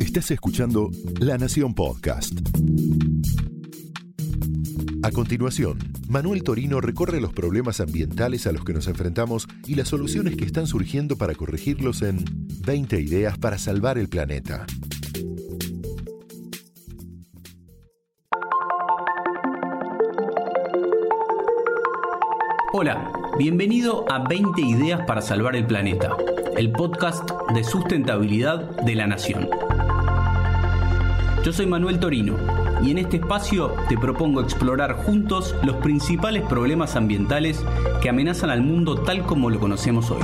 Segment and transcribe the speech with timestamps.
[0.00, 0.90] Estás escuchando
[1.20, 2.32] La Nación Podcast.
[5.02, 9.88] A continuación, Manuel Torino recorre los problemas ambientales a los que nos enfrentamos y las
[9.88, 12.24] soluciones que están surgiendo para corregirlos en
[12.64, 14.66] 20 ideas para salvar el planeta.
[22.76, 26.16] Hola, bienvenido a 20 ideas para salvar el planeta,
[26.56, 29.48] el podcast de sustentabilidad de la Nación.
[31.44, 32.36] Yo soy Manuel Torino
[32.82, 37.64] y en este espacio te propongo explorar juntos los principales problemas ambientales
[38.00, 40.22] que amenazan al mundo tal como lo conocemos hoy.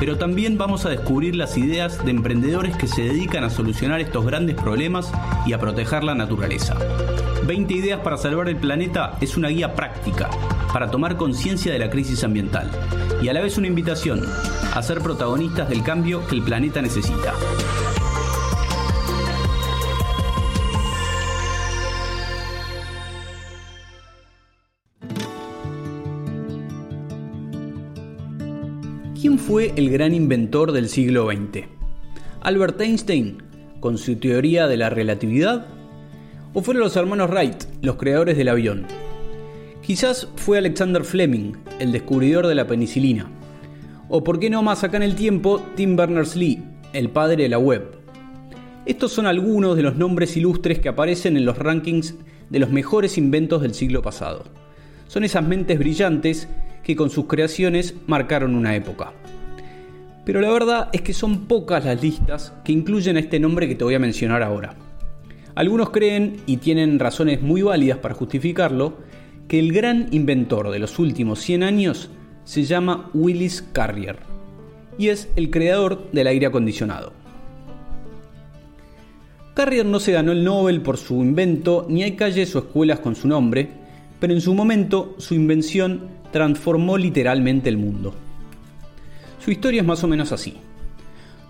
[0.00, 4.24] Pero también vamos a descubrir las ideas de emprendedores que se dedican a solucionar estos
[4.26, 5.12] grandes problemas
[5.46, 6.76] y a proteger la naturaleza.
[7.46, 10.28] 20 ideas para salvar el planeta es una guía práctica
[10.72, 12.70] para tomar conciencia de la crisis ambiental
[13.22, 14.22] y a la vez una invitación
[14.74, 17.34] a ser protagonistas del cambio que el planeta necesita.
[29.20, 31.66] ¿Quién fue el gran inventor del siglo XX?
[32.40, 33.42] ¿Albert Einstein,
[33.80, 35.77] con su teoría de la relatividad?
[36.58, 38.84] ¿O fueron los hermanos Wright, los creadores del avión?
[39.80, 43.30] Quizás fue Alexander Fleming, el descubridor de la penicilina.
[44.08, 46.60] O por qué no más acá en el tiempo, Tim Berners-Lee,
[46.94, 48.00] el padre de la web.
[48.86, 52.16] Estos son algunos de los nombres ilustres que aparecen en los rankings
[52.50, 54.42] de los mejores inventos del siglo pasado.
[55.06, 56.48] Son esas mentes brillantes
[56.82, 59.12] que con sus creaciones marcaron una época.
[60.24, 63.76] Pero la verdad es que son pocas las listas que incluyen a este nombre que
[63.76, 64.87] te voy a mencionar ahora.
[65.58, 68.98] Algunos creen, y tienen razones muy válidas para justificarlo,
[69.48, 72.10] que el gran inventor de los últimos 100 años
[72.44, 74.20] se llama Willis Carrier
[74.98, 77.12] y es el creador del aire acondicionado.
[79.54, 83.16] Carrier no se ganó el Nobel por su invento, ni hay calles o escuelas con
[83.16, 83.68] su nombre,
[84.20, 88.14] pero en su momento su invención transformó literalmente el mundo.
[89.44, 90.54] Su historia es más o menos así.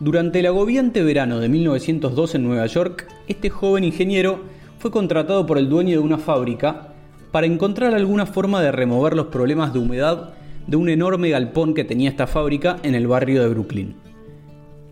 [0.01, 4.41] Durante el agobiante verano de 1902 en Nueva York, este joven ingeniero
[4.79, 6.95] fue contratado por el dueño de una fábrica
[7.31, 10.35] para encontrar alguna forma de remover los problemas de humedad
[10.67, 13.97] de un enorme galpón que tenía esta fábrica en el barrio de Brooklyn.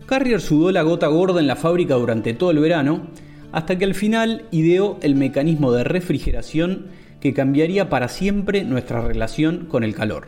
[0.05, 3.07] Carrier sudó la gota gorda en la fábrica durante todo el verano,
[3.51, 6.87] hasta que al final ideó el mecanismo de refrigeración
[7.19, 10.27] que cambiaría para siempre nuestra relación con el calor.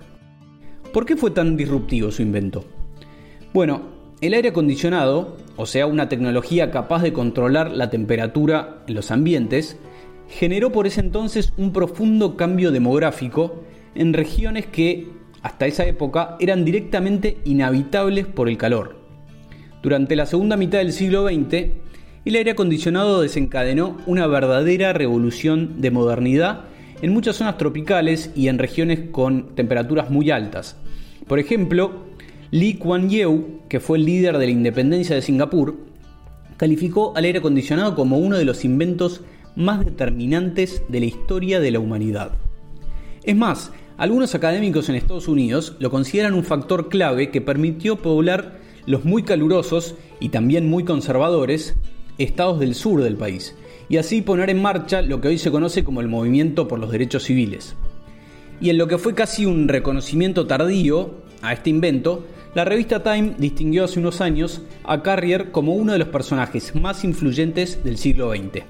[0.93, 2.65] ¿Por qué fue tan disruptivo su invento?
[3.53, 9.11] Bueno, el aire acondicionado, o sea, una tecnología capaz de controlar la temperatura en los
[9.11, 9.77] ambientes,
[10.27, 13.63] generó por ese entonces un profundo cambio demográfico
[13.95, 15.07] en regiones que,
[15.41, 18.99] hasta esa época, eran directamente inhabitables por el calor.
[19.81, 21.67] Durante la segunda mitad del siglo XX,
[22.25, 26.65] el aire acondicionado desencadenó una verdadera revolución de modernidad
[27.01, 30.75] en muchas zonas tropicales y en regiones con temperaturas muy altas.
[31.27, 32.08] Por ejemplo,
[32.51, 35.75] Lee Kuan Yew, que fue el líder de la independencia de Singapur,
[36.57, 39.21] calificó al aire acondicionado como uno de los inventos
[39.55, 42.31] más determinantes de la historia de la humanidad.
[43.23, 48.57] Es más, algunos académicos en Estados Unidos lo consideran un factor clave que permitió poblar
[48.87, 51.75] los muy calurosos y también muy conservadores
[52.17, 53.55] estados del sur del país,
[53.89, 56.91] y así poner en marcha lo que hoy se conoce como el movimiento por los
[56.91, 57.75] derechos civiles.
[58.59, 61.11] Y en lo que fue casi un reconocimiento tardío
[61.41, 65.99] a este invento, la revista Time distinguió hace unos años a Carrier como uno de
[65.99, 68.63] los personajes más influyentes del siglo XX.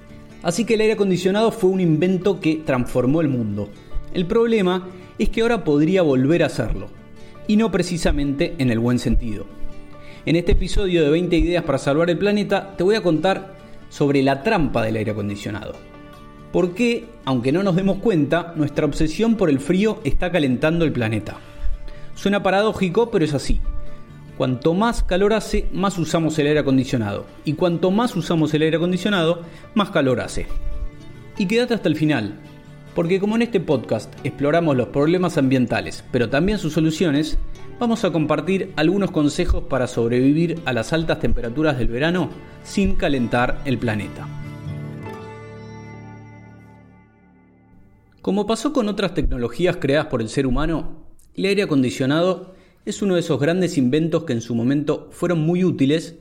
[0.43, 3.69] Así que el aire acondicionado fue un invento que transformó el mundo.
[4.13, 6.89] El problema es que ahora podría volver a hacerlo,
[7.47, 9.45] y no precisamente en el buen sentido.
[10.25, 13.55] En este episodio de 20 ideas para salvar el planeta te voy a contar
[13.87, 15.73] sobre la trampa del aire acondicionado.
[16.51, 20.91] ¿Por qué, aunque no nos demos cuenta, nuestra obsesión por el frío está calentando el
[20.91, 21.39] planeta?
[22.19, 23.61] Suena paradójico, pero es así.
[24.37, 27.25] Cuanto más calor hace, más usamos el aire acondicionado.
[27.45, 30.45] Y cuanto más usamos el aire acondicionado, más calor hace.
[31.37, 32.33] Y quédate hasta el final,
[32.93, 37.39] porque como en este podcast exploramos los problemas ambientales, pero también sus soluciones,
[37.79, 42.31] vamos a compartir algunos consejos para sobrevivir a las altas temperaturas del verano
[42.65, 44.27] sin calentar el planeta.
[48.21, 52.55] Como pasó con otras tecnologías creadas por el ser humano, el aire acondicionado
[52.85, 56.15] es uno de esos grandes inventos que en su momento fueron muy útiles,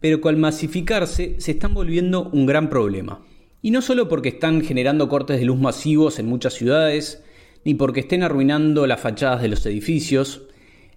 [0.00, 3.24] pero que al masificarse se están volviendo un gran problema.
[3.62, 7.22] Y no solo porque están generando cortes de luz masivos en muchas ciudades,
[7.64, 10.42] ni porque estén arruinando las fachadas de los edificios,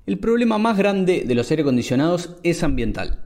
[0.06, 3.26] el problema más grande de los aire acondicionados es ambiental.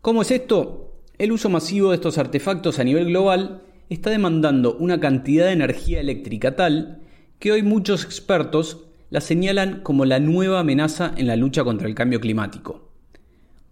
[0.00, 1.02] ¿Cómo es esto?
[1.18, 6.00] El uso masivo de estos artefactos a nivel global está demandando una cantidad de energía
[6.00, 7.02] eléctrica tal
[7.38, 11.94] que hoy muchos expertos la señalan como la nueva amenaza en la lucha contra el
[11.94, 12.90] cambio climático.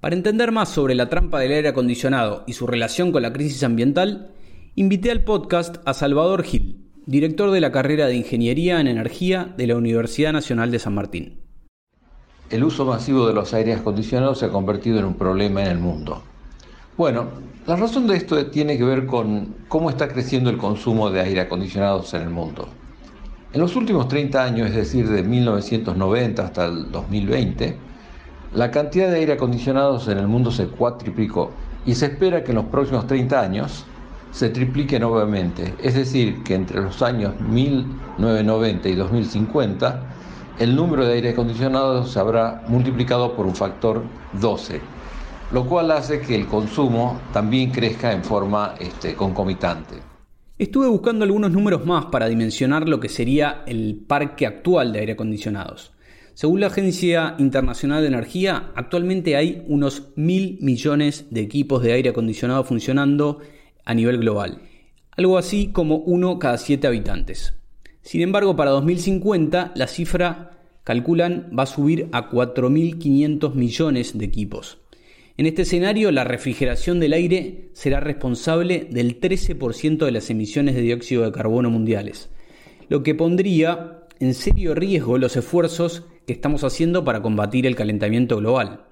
[0.00, 3.62] Para entender más sobre la trampa del aire acondicionado y su relación con la crisis
[3.64, 4.32] ambiental,
[4.74, 9.66] invité al podcast a Salvador Gil, director de la carrera de Ingeniería en Energía de
[9.66, 11.40] la Universidad Nacional de San Martín.
[12.50, 15.78] El uso masivo de los aires acondicionados se ha convertido en un problema en el
[15.78, 16.22] mundo.
[16.96, 17.28] Bueno,
[17.66, 21.40] la razón de esto tiene que ver con cómo está creciendo el consumo de aire
[21.42, 22.68] acondicionados en el mundo.
[23.50, 27.78] En los últimos 30 años, es decir, de 1990 hasta el 2020,
[28.54, 31.50] la cantidad de aire acondicionados en el mundo se cuatriplicó
[31.86, 33.86] y se espera que en los próximos 30 años
[34.32, 40.02] se triplique nuevamente, es decir, que entre los años 1990 y 2050
[40.58, 44.02] el número de aire acondicionados se habrá multiplicado por un factor
[44.34, 44.82] 12,
[45.52, 50.17] lo cual hace que el consumo también crezca en forma este, concomitante.
[50.58, 55.12] Estuve buscando algunos números más para dimensionar lo que sería el parque actual de aire
[55.12, 55.92] acondicionados.
[56.34, 62.10] Según la Agencia Internacional de Energía, actualmente hay unos mil millones de equipos de aire
[62.10, 63.38] acondicionado funcionando
[63.84, 64.62] a nivel global,
[65.16, 67.54] algo así como uno cada siete habitantes.
[68.02, 74.78] Sin embargo, para 2050 la cifra calculan va a subir a 4.500 millones de equipos.
[75.38, 80.80] En este escenario, la refrigeración del aire será responsable del 13% de las emisiones de
[80.80, 82.28] dióxido de carbono mundiales,
[82.88, 88.38] lo que pondría en serio riesgo los esfuerzos que estamos haciendo para combatir el calentamiento
[88.38, 88.86] global.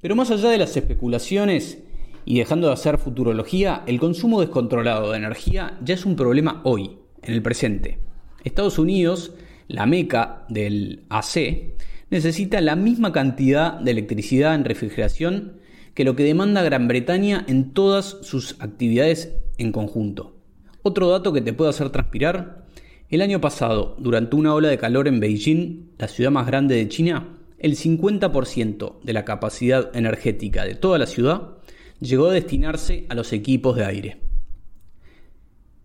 [0.00, 1.82] Pero más allá de las especulaciones
[2.24, 6.92] y dejando de hacer futurología, el consumo descontrolado de energía ya es un problema hoy,
[7.22, 7.98] en el presente.
[8.44, 9.32] Estados Unidos,
[9.66, 11.74] la meca del AC,
[12.08, 15.58] necesita la misma cantidad de electricidad en refrigeración
[15.98, 20.36] que lo que demanda Gran Bretaña en todas sus actividades en conjunto.
[20.82, 22.66] Otro dato que te puede hacer transpirar
[23.08, 26.88] el año pasado, durante una ola de calor en Beijing, la ciudad más grande de
[26.88, 31.54] China, el 50% de la capacidad energética de toda la ciudad
[31.98, 34.20] llegó a destinarse a los equipos de aire.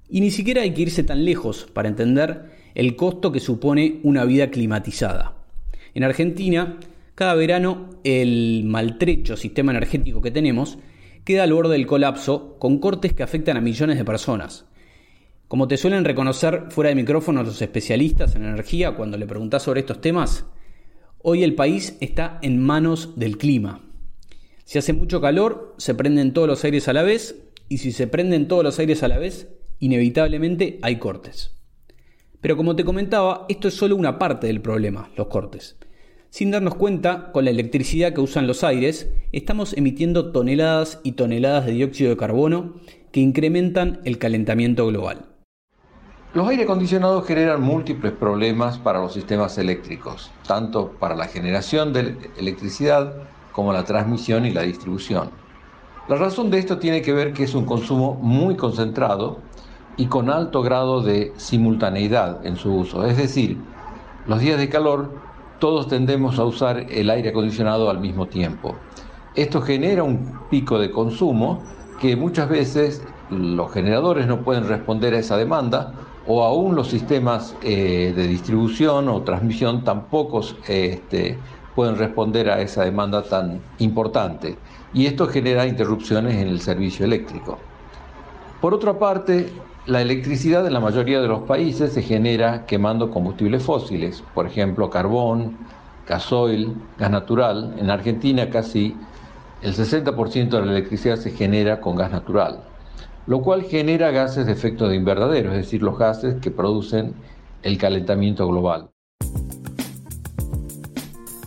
[0.10, 4.26] Y ni siquiera hay que irse tan lejos para entender el costo que supone una
[4.26, 5.38] vida climatizada.
[5.96, 6.78] En Argentina,
[7.16, 10.80] cada verano el maltrecho sistema energético que tenemos
[11.24, 14.66] queda al borde del colapso con cortes que afectan a millones de personas.
[15.48, 19.82] Como te suelen reconocer fuera de micrófono los especialistas en energía cuando le preguntas sobre
[19.82, 20.46] estos temas,
[21.20, 23.82] hoy el país está en manos del clima.
[24.66, 27.36] Si hace mucho calor, se prenden todos los aires a la vez,
[27.70, 29.50] y si se prenden todos los aires a la vez,
[29.80, 31.56] inevitablemente hay cortes.
[32.42, 35.78] Pero como te comentaba, esto es solo una parte del problema, los cortes.
[36.34, 41.68] Sin darnos cuenta, con la electricidad que usan los aires, estamos emitiendo toneladas y toneladas
[41.68, 42.74] de dióxido de carbono
[43.12, 45.28] que incrementan el calentamiento global.
[46.34, 52.18] Los aire acondicionados generan múltiples problemas para los sistemas eléctricos, tanto para la generación de
[52.40, 53.14] electricidad
[53.52, 55.30] como la transmisión y la distribución.
[56.08, 59.38] La razón de esto tiene que ver que es un consumo muy concentrado
[59.98, 63.06] y con alto grado de simultaneidad en su uso.
[63.06, 63.60] Es decir,
[64.26, 65.32] los días de calor
[65.64, 68.76] todos tendemos a usar el aire acondicionado al mismo tiempo.
[69.34, 71.64] Esto genera un pico de consumo
[72.02, 75.94] que muchas veces los generadores no pueden responder a esa demanda
[76.28, 81.38] o aún los sistemas eh, de distribución o transmisión tampoco este,
[81.76, 84.58] pueden responder a esa demanda tan importante
[84.94, 87.58] y esto genera interrupciones en el servicio eléctrico.
[88.60, 89.50] Por otra parte,
[89.86, 94.90] la electricidad en la mayoría de los países se genera quemando combustibles fósiles, por ejemplo
[94.90, 95.58] carbón,
[96.08, 97.76] gasoil, gas natural.
[97.78, 98.96] En Argentina casi
[99.62, 102.64] el 60% de la electricidad se genera con gas natural
[103.26, 107.14] lo cual genera gases de efecto de invernadero, es decir, los gases que producen
[107.62, 108.90] el calentamiento global.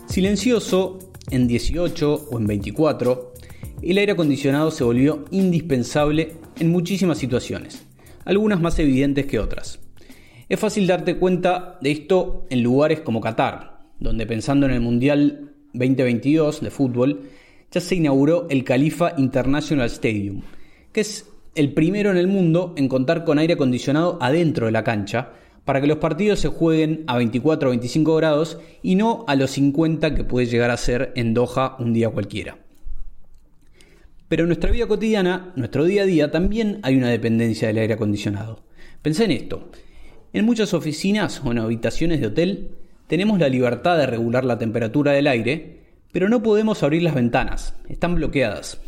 [0.07, 0.97] Silencioso,
[1.29, 3.33] en 18 o en 24,
[3.83, 7.85] el aire acondicionado se volvió indispensable en muchísimas situaciones,
[8.27, 9.79] algunas más evidentes que otras.
[10.49, 15.53] Es fácil darte cuenta de esto en lugares como Qatar, donde pensando en el Mundial
[15.71, 17.21] 2022 de fútbol,
[17.71, 20.41] ya se inauguró el Khalifa International Stadium,
[20.91, 24.83] que es el primero en el mundo en contar con aire acondicionado adentro de la
[24.83, 25.29] cancha,
[25.63, 29.51] para que los partidos se jueguen a 24 o 25 grados y no a los
[29.51, 32.66] 50 que puede llegar a ser en Doha un día cualquiera.
[34.27, 37.93] Pero en nuestra vida cotidiana, nuestro día a día, también hay una dependencia del aire
[37.93, 38.63] acondicionado.
[39.01, 39.71] Pensé en esto.
[40.33, 42.71] En muchas oficinas o en habitaciones de hotel
[43.07, 45.81] tenemos la libertad de regular la temperatura del aire,
[46.11, 48.81] pero no podemos abrir las ventanas, están bloqueadas.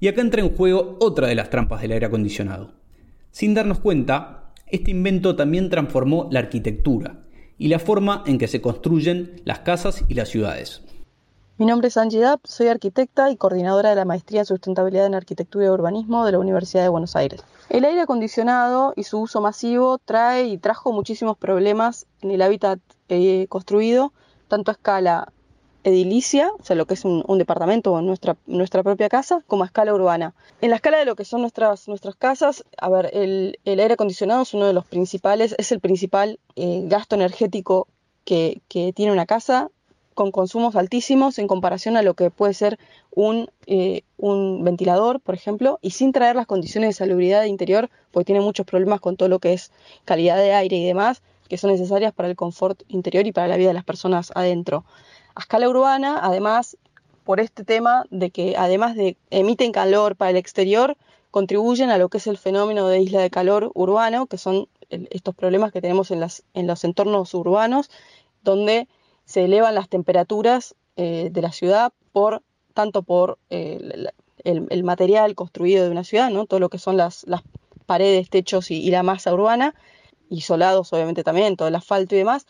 [0.00, 2.74] Y acá entra en juego otra de las trampas del aire acondicionado.
[3.30, 7.20] Sin darnos cuenta, este invento también transformó la arquitectura
[7.58, 10.82] y la forma en que se construyen las casas y las ciudades.
[11.58, 15.16] Mi nombre es Angie Dapp, soy arquitecta y coordinadora de la Maestría en Sustentabilidad en
[15.16, 17.42] Arquitectura y Urbanismo de la Universidad de Buenos Aires.
[17.68, 22.78] El aire acondicionado y su uso masivo trae y trajo muchísimos problemas en el hábitat
[23.08, 24.12] eh, construido,
[24.46, 25.32] tanto a escala
[25.82, 29.66] edilicia, o sea, lo que es un, departamento o nuestra, nuestra propia casa, como a
[29.66, 30.34] escala urbana.
[30.60, 34.42] En la escala de lo que son nuestras, nuestras casas, a ver, el, aire acondicionado
[34.42, 37.88] es uno de los principales, es el principal eh, gasto energético
[38.24, 39.70] que, que, tiene una casa,
[40.18, 42.76] con consumos altísimos en comparación a lo que puede ser
[43.12, 48.24] un, eh, un ventilador, por ejemplo, y sin traer las condiciones de salubridad interior, porque
[48.24, 49.70] tiene muchos problemas con todo lo que es
[50.04, 53.56] calidad de aire y demás, que son necesarias para el confort interior y para la
[53.56, 54.84] vida de las personas adentro.
[55.36, 56.76] A escala urbana, además,
[57.22, 60.96] por este tema de que además de emiten calor para el exterior,
[61.30, 65.36] contribuyen a lo que es el fenómeno de isla de calor urbano, que son estos
[65.36, 67.88] problemas que tenemos en, las, en los entornos urbanos,
[68.42, 68.88] donde
[69.28, 72.42] se elevan las temperaturas eh, de la ciudad por
[72.72, 74.06] tanto por eh,
[74.42, 76.46] el, material construido de una ciudad, ¿no?
[76.46, 77.26] todo lo que son las,
[77.84, 79.74] paredes, techos y, la masa urbana,
[80.30, 82.46] isolados obviamente también, todo el asfalto y demás,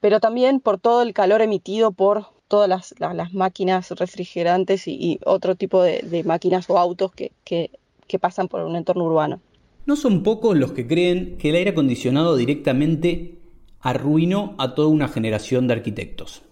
[0.00, 5.82] pero también por todo el calor emitido por todas las, máquinas refrigerantes y, otro tipo
[5.82, 9.40] de, máquinas o autos que, que pasan por un entorno urbano.
[9.86, 13.38] No son pocos los que creen que el aire acondicionado directamente
[13.86, 16.42] arruinó a toda una generación de arquitectos.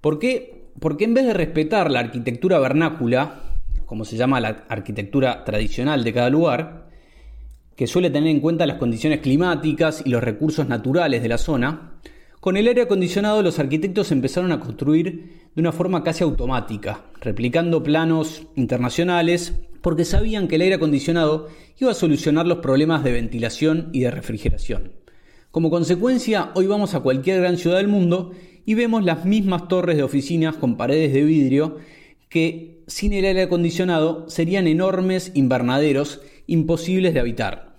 [0.00, 0.68] ¿Por qué?
[0.78, 6.12] Porque en vez de respetar la arquitectura vernácula, como se llama la arquitectura tradicional de
[6.12, 6.88] cada lugar,
[7.74, 11.94] que suele tener en cuenta las condiciones climáticas y los recursos naturales de la zona,
[12.38, 17.82] con el aire acondicionado los arquitectos empezaron a construir de una forma casi automática, replicando
[17.82, 21.48] planos internacionales, porque sabían que el aire acondicionado
[21.80, 25.01] iba a solucionar los problemas de ventilación y de refrigeración.
[25.52, 28.32] Como consecuencia, hoy vamos a cualquier gran ciudad del mundo
[28.64, 31.76] y vemos las mismas torres de oficinas con paredes de vidrio
[32.30, 37.76] que sin el aire acondicionado serían enormes invernaderos imposibles de habitar.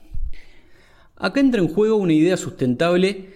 [1.16, 3.30] Acá entra en juego una idea sustentable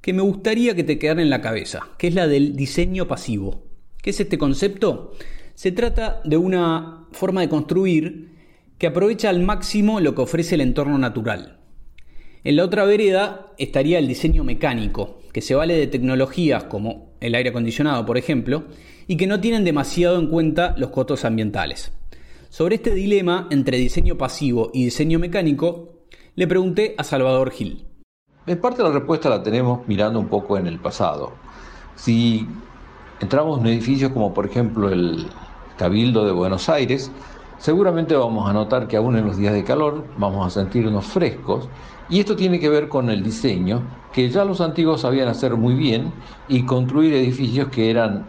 [0.00, 3.64] que me gustaría que te quedara en la cabeza, que es la del diseño pasivo.
[4.00, 5.14] ¿Qué es este concepto?
[5.56, 8.36] Se trata de una forma de construir
[8.78, 11.59] que aprovecha al máximo lo que ofrece el entorno natural.
[12.42, 17.34] En la otra vereda estaría el diseño mecánico, que se vale de tecnologías como el
[17.34, 18.64] aire acondicionado, por ejemplo,
[19.06, 21.92] y que no tienen demasiado en cuenta los costos ambientales.
[22.48, 26.00] Sobre este dilema entre diseño pasivo y diseño mecánico,
[26.34, 27.84] le pregunté a Salvador Gil.
[28.46, 31.32] En parte la respuesta la tenemos mirando un poco en el pasado.
[31.94, 32.46] Si
[33.20, 35.26] entramos en edificios como por ejemplo el
[35.76, 37.12] Cabildo de Buenos Aires,
[37.60, 41.68] seguramente vamos a notar que aún en los días de calor vamos a sentirnos frescos
[42.08, 45.74] y esto tiene que ver con el diseño, que ya los antiguos sabían hacer muy
[45.74, 46.12] bien
[46.48, 48.26] y construir edificios que eran,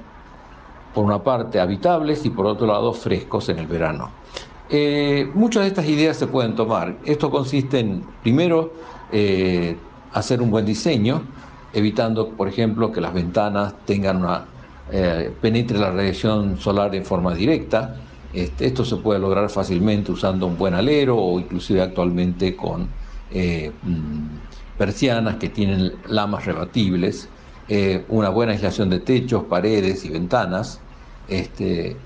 [0.94, 4.12] por una parte, habitables y por otro lado, frescos en el verano.
[4.70, 6.98] Eh, muchas de estas ideas se pueden tomar.
[7.06, 8.72] Esto consiste en, primero,
[9.12, 9.76] eh,
[10.14, 11.24] hacer un buen diseño,
[11.74, 14.46] evitando, por ejemplo, que las ventanas tengan una,
[14.92, 17.96] eh, penetre la radiación solar en forma directa.
[18.34, 22.88] Este, esto se puede lograr fácilmente usando un buen alero o inclusive actualmente con
[23.30, 27.30] eh, mm, persianas que tienen lamas rebatibles,
[27.68, 30.80] eh, una buena aislación de techos, paredes y ventanas.
[31.28, 31.98] Este,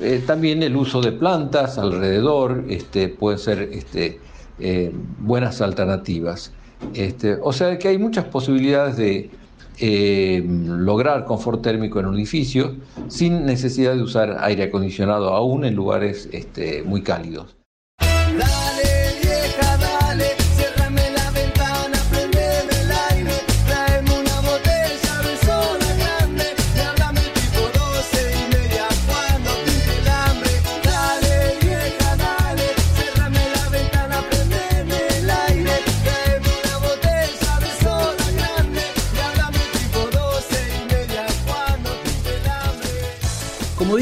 [0.00, 4.20] eh, también el uso de plantas alrededor este, puede ser este,
[5.18, 6.52] buenas alternativas.
[7.42, 9.30] O sea que hay muchas posibilidades de
[9.80, 12.76] lograr confort térmico en un edificio
[13.08, 17.57] sin necesidad de usar aire acondicionado aún en lugares este, muy cálidos.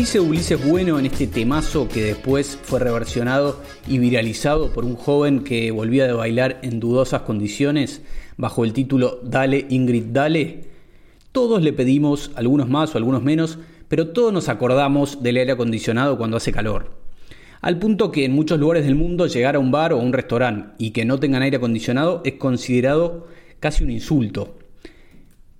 [0.07, 5.43] Dice Ulises Bueno en este temazo que después fue reversionado y viralizado por un joven
[5.43, 8.03] que volvía de bailar en dudosas condiciones
[8.37, 10.61] bajo el título Dale Ingrid Dale,
[11.33, 13.59] todos le pedimos, algunos más o algunos menos,
[13.89, 16.93] pero todos nos acordamos del aire acondicionado cuando hace calor.
[17.61, 20.13] Al punto que en muchos lugares del mundo llegar a un bar o a un
[20.13, 23.27] restaurante y que no tengan aire acondicionado es considerado
[23.59, 24.57] casi un insulto.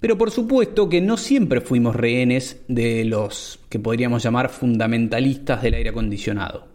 [0.07, 5.75] Pero por supuesto que no siempre fuimos rehenes de los que podríamos llamar fundamentalistas del
[5.75, 6.69] aire acondicionado.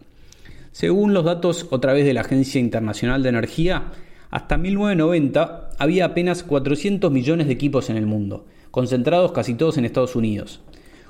[0.70, 3.84] Según los datos otra vez de la Agencia Internacional de Energía,
[4.28, 9.86] hasta 1990 había apenas 400 millones de equipos en el mundo, concentrados casi todos en
[9.86, 10.60] Estados Unidos.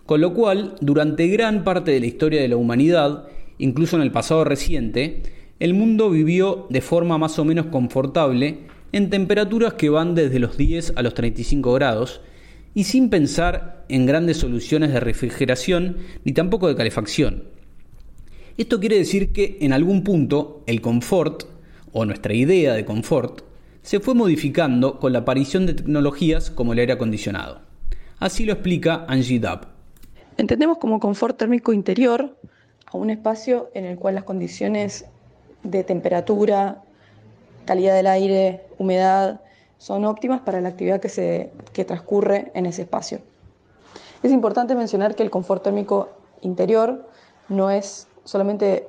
[0.06, 3.24] Con lo cual, durante gran parte de la historia de la humanidad,
[3.58, 5.24] incluso en el pasado reciente,
[5.58, 10.56] el mundo vivió de forma más o menos confortable en temperaturas que van desde los
[10.56, 12.20] 10 a los 35 grados,
[12.74, 17.44] y sin pensar en grandes soluciones de refrigeración ni tampoco de calefacción.
[18.56, 21.44] Esto quiere decir que en algún punto el confort,
[21.92, 23.42] o nuestra idea de confort,
[23.82, 27.60] se fue modificando con la aparición de tecnologías como el aire acondicionado.
[28.18, 29.66] Así lo explica Angie Dubb.
[30.36, 32.36] Entendemos como confort térmico interior
[32.86, 35.06] a un espacio en el cual las condiciones
[35.62, 36.82] de temperatura,
[37.64, 39.40] calidad del aire, humedad,
[39.78, 43.20] son óptimas para la actividad que, se, que transcurre en ese espacio.
[44.22, 46.08] Es importante mencionar que el confort térmico
[46.40, 47.08] interior
[47.48, 48.86] no es solamente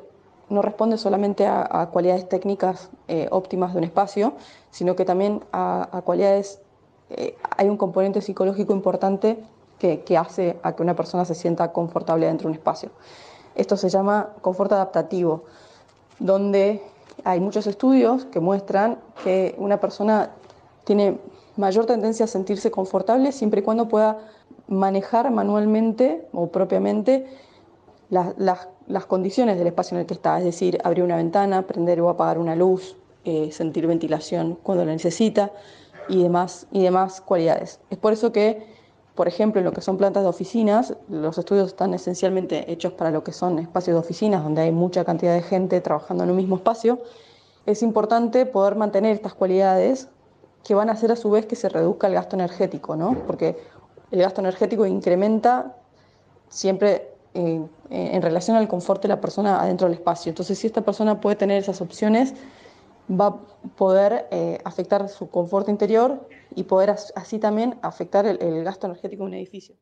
[0.49, 4.33] no responde solamente a, cualidades técnicas eh, óptimas de un espacio,
[4.69, 6.61] sino que también a, cualidades,
[7.09, 9.43] eh, hay un componente psicológico importante
[9.79, 12.89] que, hace a que una persona se sienta confortable dentro de un espacio.
[13.55, 15.43] Esto se llama confort adaptativo,
[16.19, 16.81] donde
[17.23, 20.31] hay muchos estudios que muestran que una persona
[20.83, 21.17] tiene
[21.57, 24.19] mayor tendencia a sentirse confortable siempre y cuando pueda
[24.67, 27.27] manejar manualmente o propiamente
[28.09, 32.09] las, condiciones del espacio en el que está, es decir, abrir una ventana, prender o
[32.09, 35.51] apagar una luz, eh, sentir ventilación cuando la necesita
[36.09, 37.79] y demás, y demás cualidades.
[37.89, 38.72] Es por eso que,
[39.15, 43.11] por ejemplo, en lo que son plantas de oficinas, los estudios están esencialmente hechos para
[43.11, 46.37] lo que son espacios de oficinas, donde hay mucha cantidad de gente trabajando en un
[46.37, 46.99] mismo espacio.
[47.65, 50.09] Es importante poder mantener estas cualidades
[50.63, 53.15] que van a hacer a su vez que se reduzca el gasto energético, ¿no?
[53.27, 53.57] Porque
[54.09, 55.75] el gasto energético incrementa
[56.49, 60.29] siempre en, relación al confort de la persona adentro del espacio.
[60.29, 62.33] Entonces, si esta persona puede tener esas opciones,
[63.09, 63.39] va a
[63.75, 69.27] poder eh, afectar su confort interior y poder así también afectar el gasto energético de
[69.27, 69.75] un edificio.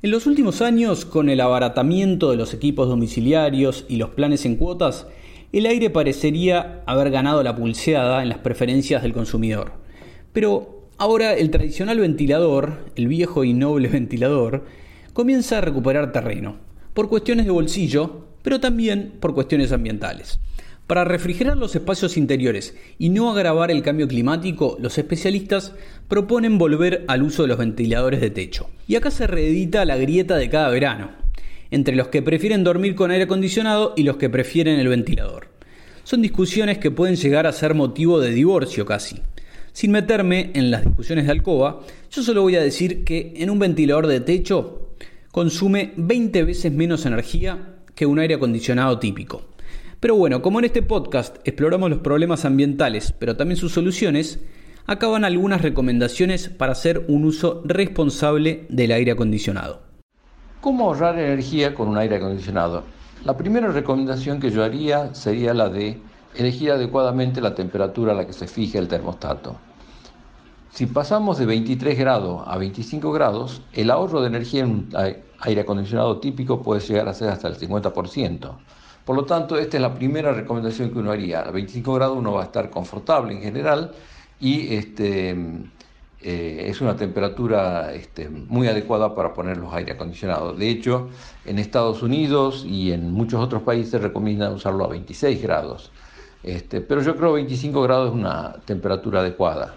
[0.00, 4.54] En los últimos años, con el abaratamiento de los equipos domiciliarios y los planes en
[4.54, 5.08] cuotas,
[5.52, 9.72] el aire parecería haber ganado la pulseada en las preferencias del consumidor.
[10.32, 14.66] Pero ahora el tradicional ventilador, el viejo y noble ventilador,
[15.14, 16.58] comienza a recuperar terreno,
[16.94, 20.38] por cuestiones de bolsillo, pero también por cuestiones ambientales.
[20.88, 25.74] Para refrigerar los espacios interiores y no agravar el cambio climático, los especialistas
[26.08, 28.70] proponen volver al uso de los ventiladores de techo.
[28.88, 31.10] Y acá se reedita la grieta de cada verano
[31.70, 35.48] entre los que prefieren dormir con aire acondicionado y los que prefieren el ventilador.
[36.04, 39.20] Son discusiones que pueden llegar a ser motivo de divorcio casi.
[39.72, 43.58] Sin meterme en las discusiones de alcoba, yo solo voy a decir que en un
[43.58, 44.94] ventilador de techo
[45.30, 49.44] consume 20 veces menos energía que un aire acondicionado típico.
[50.00, 54.38] Pero bueno, como en este podcast exploramos los problemas ambientales, pero también sus soluciones,
[54.86, 59.80] acaban algunas recomendaciones para hacer un uso responsable del aire acondicionado.
[60.60, 62.84] ¿Cómo ahorrar energía con un aire acondicionado?
[63.24, 65.98] La primera recomendación que yo haría sería la de
[66.36, 69.56] elegir adecuadamente la temperatura a la que se fije el termostato.
[70.70, 74.88] Si pasamos de 23 grados a 25 grados, el ahorro de energía en un
[75.40, 78.54] aire acondicionado típico puede llegar a ser hasta el 50%.
[79.08, 81.40] Por lo tanto, esta es la primera recomendación que uno haría.
[81.40, 83.92] A 25 grados uno va a estar confortable en general
[84.38, 85.30] y este,
[86.20, 90.58] eh, es una temperatura este, muy adecuada para poner los aire acondicionados.
[90.58, 91.08] De hecho,
[91.46, 95.90] en Estados Unidos y en muchos otros países recomiendan usarlo a 26 grados.
[96.42, 99.74] Este, pero yo creo que 25 grados es una temperatura adecuada.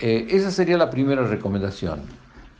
[0.00, 2.00] Eh, esa sería la primera recomendación.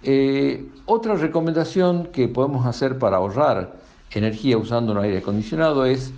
[0.05, 6.13] Eh, otra recomendación que podemos hacer para ahorrar energía usando un aire acondicionado es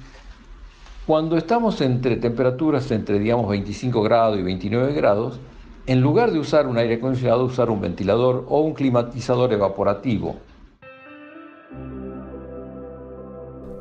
[1.07, 5.41] cuando estamos entre temperaturas entre digamos 25 grados y 29 grados,
[5.87, 10.37] en lugar de usar un aire acondicionado, usar un ventilador o un climatizador evaporativo.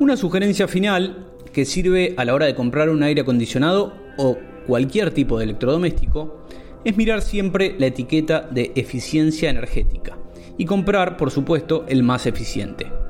[0.00, 5.12] Una sugerencia final que sirve a la hora de comprar un aire acondicionado o cualquier
[5.12, 6.42] tipo de electrodoméstico
[6.84, 10.18] es mirar siempre la etiqueta de eficiencia energética
[10.58, 13.01] y comprar, por supuesto, el más eficiente.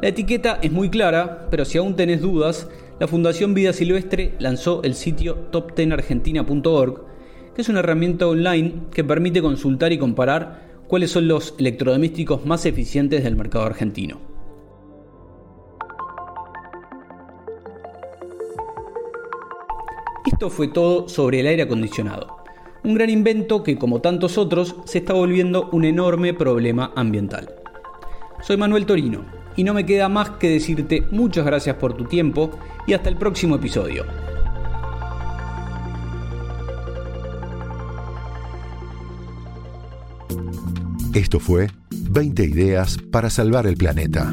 [0.00, 2.68] La etiqueta es muy clara, pero si aún tenés dudas,
[3.00, 7.08] la Fundación Vida Silvestre lanzó el sitio top10argentina.org
[7.58, 13.24] es una herramienta online que permite consultar y comparar cuáles son los electrodomésticos más eficientes
[13.24, 14.20] del mercado argentino.
[20.24, 22.36] Esto fue todo sobre el aire acondicionado,
[22.84, 27.50] un gran invento que como tantos otros se está volviendo un enorme problema ambiental.
[28.40, 32.52] Soy Manuel Torino y no me queda más que decirte muchas gracias por tu tiempo
[32.86, 34.06] y hasta el próximo episodio.
[41.12, 44.32] Esto fue 20 ideas para salvar el planeta.